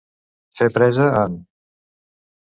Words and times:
Fer 0.61 0.69
presa 0.77 1.11
en. 1.19 1.37